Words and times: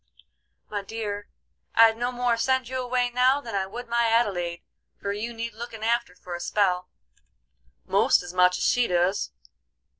"My 0.67 0.81
dear, 0.81 1.27
I'd 1.75 1.95
no 1.95 2.11
more 2.11 2.35
send 2.35 2.67
you 2.67 2.81
away 2.81 3.11
now 3.11 3.39
than 3.39 3.53
I 3.53 3.67
would 3.67 3.87
my 3.87 4.05
Adelaide, 4.07 4.63
for 4.99 5.13
you 5.13 5.31
need 5.31 5.53
looking 5.53 5.83
after 5.83 6.15
for 6.15 6.33
a 6.33 6.39
spell, 6.39 6.89
most 7.85 8.23
as 8.23 8.33
much 8.33 8.57
as 8.57 8.63
she 8.65 8.87
doos. 8.87 9.29